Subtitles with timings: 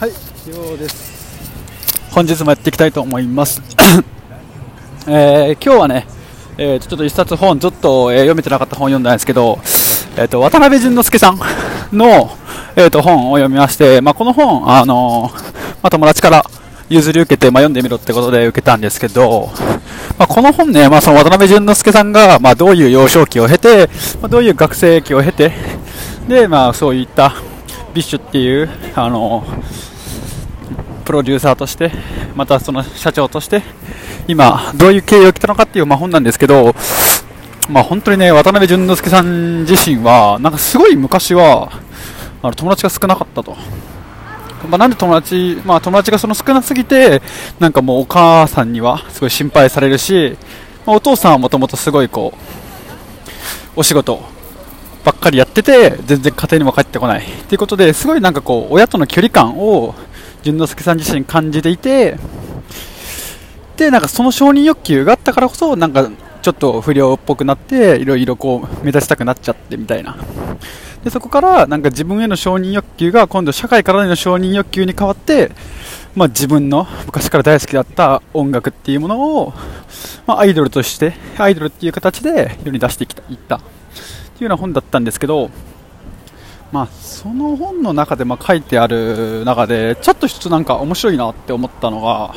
[0.00, 0.10] はい、
[0.50, 1.14] ようです。
[2.12, 3.60] 本日もやっていきたいと思います。
[5.08, 6.06] えー今日はね、
[6.58, 9.58] えーちょっと一冊本、ちょっと、えー読めてなかった本読んだんですけど、
[10.16, 11.40] えー、と渡辺淳之介さん
[11.92, 12.30] の、
[12.76, 16.44] えー、と本を読みまして、まあ、この本、あのーまあ、友達から
[16.88, 19.50] 譲り受けて、まあ、読んでみろってことで受けたんですけど、
[20.18, 23.88] まあ、この本ね、まあ、その渡辺淳之介さんが、まあ、どういう幼少期を経て、
[24.20, 25.52] まあ、どういう学生期を経て、
[26.28, 27.34] で、まあ、そういった
[27.94, 29.44] ビッシュっていう、あの
[31.04, 31.92] プロデューサーとして、
[32.34, 33.62] またその社長として、
[34.26, 36.74] 今、どういう経緯を来たのかっていう、まあ、本なんですけど、
[37.68, 41.70] まあ、本当にね、渡辺淳之介さん自身は、なんかすごい昔は、
[42.42, 43.56] あの友達が少なかったと。
[44.68, 47.22] まあ、なんで友達、まあ、友達がその少なすぎて、
[47.60, 50.36] なんかもうお母さんにはすごい心配されるし、
[50.84, 52.40] まあ、お父さんはもともとすごいこう、
[53.76, 54.33] お仕事
[55.04, 57.24] ばっかりやってて、全然家庭にも帰ってこない。
[57.24, 59.94] っていうことで、すごいなんかこう、親との距離感を、
[60.42, 62.18] 淳之介さん自身感じていて、
[63.76, 66.08] で、なんかその承認欲求があったからこそ、なんか
[66.42, 70.16] ちょっと不良っぽくなって、いろいろこう、目立ちたくなっちゃってみたいな。
[71.02, 75.52] で、そこから、なんか自分への承認欲求が今度社会からの承認欲求に変わって、
[76.14, 79.52] まあ自分の昔から大好きだった音楽っていうものを、
[80.26, 83.60] まあアイドルとして、アイドルっていう形で世に出して、いった。
[84.36, 85.50] ていうような本だったんですけど、
[86.72, 92.34] まあ、その本の中でま書いてある中で、ちょっと一つなんか面白いなって思ったのが、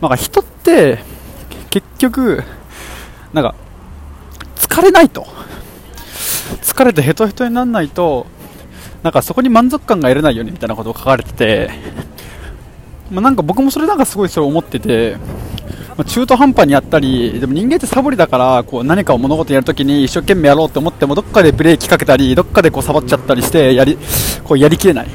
[0.00, 1.00] なんか人って
[1.70, 2.42] 結局、
[3.32, 3.54] なんか
[4.56, 5.26] 疲れないと。
[6.62, 8.26] 疲れてヘトヘトにならないと、
[9.02, 11.70] なんかそこに満足感が得れないよねみたいなことを書かれてて、
[13.10, 15.16] まあ、なんか僕もそれなんかすごいそれ思ってて、
[15.96, 23.98] ま中途半端にやったり、でも人間ってサボりだから、こう何かを物事やるときに一生懸命やろうと思っても、どっかでブレーキかけたり、どっかでこうサボっちゃったりして、やり、
[24.44, 25.08] こうやりきれない。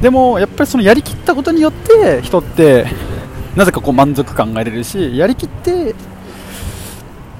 [0.00, 2.86] でも、やっぱりそのやりきったことによって、人って、
[3.56, 5.94] なぜかこう満足感が得れるし、やりきって、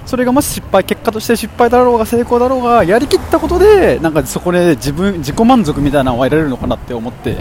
[0.07, 7.37] それがもし失敗、結果として失敗だろうが成功だろうが、やりきったことで、なんかそこで自分、自己満足みたいなのは得られるのかなって思って、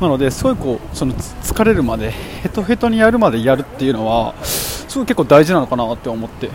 [0.00, 6.48] なので、すごいこう、その疲れるまで、ヘトヘトにやるまでやるっていうのは、すごい結構大事なのかなって思って。
[6.48, 6.50] っ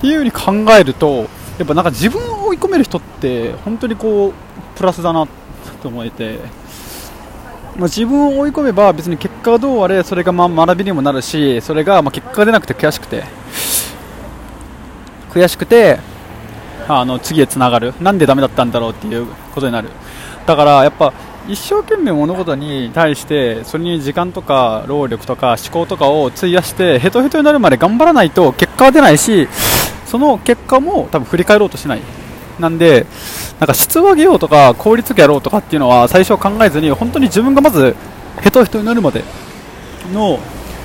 [0.00, 4.32] ていうふうに考えると、やっぱなんか自分を追い込める人って、本当にこう、
[4.76, 5.26] プラスだな
[5.82, 6.38] と思えて、
[7.76, 13.24] まあ、自分を追い込めば別に結果がどうあれ、それがまあ学びにもなるし、それがまあ結果が出なくて悔しくて、
[15.30, 15.98] 悔しくて、
[16.88, 19.90] あの次へつながる、なんでダメだったんだろうっていうことになる。
[20.46, 21.12] だからやっぱ
[21.48, 29.48] 一生懸命物事に対してそれに時間とか労力とか思考とかを費やしてヘトヘトになるまで頑張らないと結果は出ないし
[30.06, 32.00] その結果も多分振り返ろうとしない。
[32.58, 33.06] なんで
[33.60, 37.94] なんか質を上げようとか効率よくやろうとかっていうのは最初は考えずに本当に自分がまず
[38.40, 39.22] ヘトヘトになるまで
[40.12, 40.38] の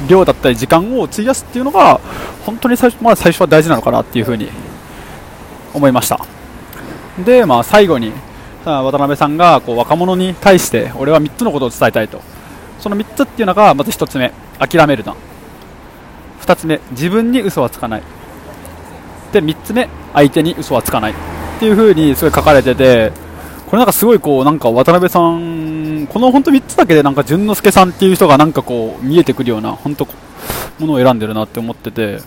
[0.10, 2.02] 量だったり時間を費やすっていうのが
[2.46, 4.50] 本当に最初,、まあ、最初は大事なのかなっていうふうに
[5.74, 6.20] 思いました。
[7.24, 8.12] で、まあ、最後に
[8.64, 12.22] 渡辺さんがこう若者に対して俺は3つのことを伝えたいと。
[12.80, 15.16] その3つっていうのがまず1つ目諦めるな。
[16.42, 18.04] 2つ目自分に嘘はつかない。
[19.32, 21.12] で3つ目相手に嘘はつかない。
[21.12, 21.16] っ
[21.60, 23.12] ていう風にすごい書かれてて
[23.68, 30.08] これなんかすごいこうなんか渡辺さんこの本当3つだけでなんか淳之介さんっていう人がなんかこう見えてくるような本当
[30.80, 32.20] ものを選んでるなって思ってて。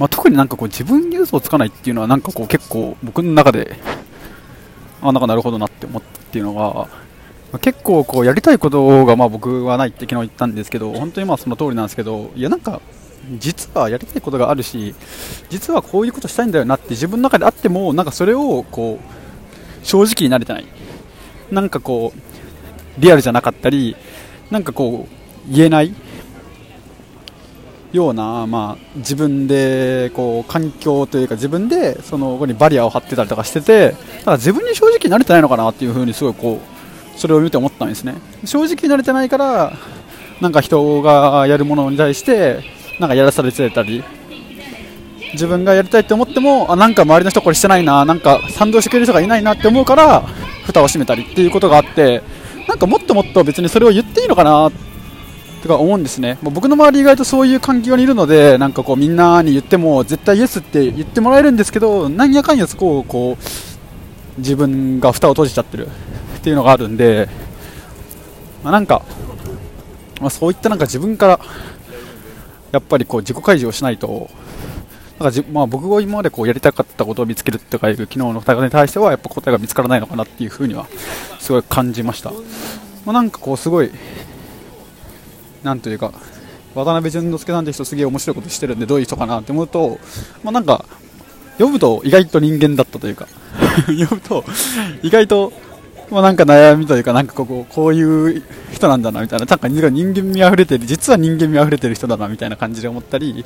[0.00, 3.78] まあ、特になんかこう自分に嘘をつかないっていうのはなんかこう結構僕の中で
[5.02, 6.54] あなんかなるほどなって思ったっていうの
[7.52, 12.80] が、結構こうやりたいことがまあ僕はないって昨日言ったんですけど本当にまあその通りなんですけどいやなんか
[13.38, 14.94] 実はやりたいことがあるし
[15.48, 20.66] 実はこういうことしたいんだよなって自分の中であってもなんかそれをこう正直になれてない。
[21.50, 23.96] なんかこうリアルじゃなかったり
[24.50, 25.92] なんかこう言えない。
[27.92, 36.60] ような、まあ、自分でこう環境というか自分でその後にバリアを張ってたりとかしててだから自分に正直になれてないのかなっていうふうにすごいこ
[37.16, 38.14] うそれを見て思ったんですね。
[38.44, 39.72] 正直になれてないから
[40.40, 42.62] なんか人がやるものに対して
[42.98, 44.04] なんかやらされてたり
[45.32, 50.20] 自分がやりたいって思ってもあなんか周りの人これしてないななんか賛同してくれる人がいないなって思うから
[50.64, 52.22] 蓋を閉めたりっていうことがあって
[52.68, 54.89] なんかもっともっと別にそれを言っていいのかなって
[55.62, 67.28] とか思うんですね、もう僕の周り意外とそういう環境にいるのでなんかこうみんなに言っても絶対イエスって言ってもらえるんですけどなんやかんやそこをこう自分が蓋を閉じちゃってるっていうのがあるんで、
[68.64, 69.02] まあ、なんか、
[70.20, 71.40] まあ、そういったなんか自分から
[72.72, 74.30] やっぱりこう自己開示をしないと
[75.18, 80.86] なんかじ、まあ、僕が今までこうやりたかったことを見つけるとかいう機能の方に対してはやっぱ答えが見つからないのかなっていうふうには
[81.38, 82.38] すごい感じました、ま
[83.08, 83.90] あ、なんかこうすごい
[85.62, 86.12] なんというか
[86.74, 89.98] 渡辺淳之介さんて人すげえ面白いことしてるんでどういう人かなって思うと、
[90.42, 90.84] まあ、なんか
[91.54, 93.26] 読むと意外と人間だったというか
[93.86, 94.44] 読むと
[95.02, 95.52] 意外と
[96.10, 98.02] まあ、なんか悩みというか、なんかここ、こうい
[98.38, 98.42] う
[98.72, 103.44] 人なんだなみたいな、なんか人間味あふれてる、実は人間味あふれてる人だなみたいな感じで思ったり、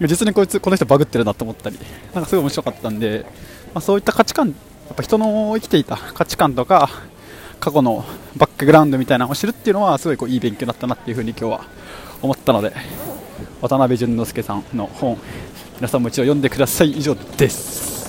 [0.00, 1.78] 実にこいつ、この人バグってるなと思ったり、
[2.14, 3.26] なんかすごい面白かったんで、
[3.74, 4.54] まあ、そういった価値観、や
[4.94, 6.88] っぱ人の生きていた価値観とか、
[7.60, 8.04] 過去の
[8.36, 11.64] バックグラウンドみたいなのを知るっていうのは、すごいこういい勉強だったなっていうふうに今日は
[12.22, 12.72] 思ったので、
[13.60, 15.18] 渡辺淳之介さんの本、
[15.76, 16.92] 皆さんも一度読んでください。
[16.92, 18.07] 以上です。